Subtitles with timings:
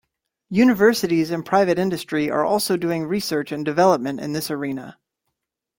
[0.49, 4.97] Universities and private industry are also doing research and development in this arena.